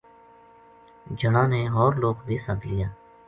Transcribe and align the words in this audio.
جنا 1.19 1.43
نے 1.51 1.61
ہو 1.73 1.83
ر 1.91 1.93
لوک 2.01 2.17
بے 2.27 2.35
سَد 2.45 2.59
لیا 2.69 2.87